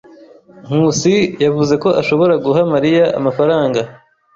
Nkusi 0.65 1.13
yavuze 1.43 1.73
ko 1.83 1.89
ashobora 2.01 2.33
guha 2.45 2.61
Mariya 2.73 3.05
amafaranga. 3.19 3.79